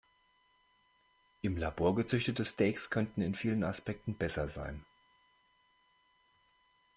Im 1.43 1.57
Labor 1.57 1.93
gezüchtete 1.93 2.43
Steaks 2.43 2.89
könnten 2.89 3.21
in 3.21 3.35
vielen 3.35 3.63
Aspekten 3.63 4.15
besser 4.15 4.47
sein. 4.47 4.83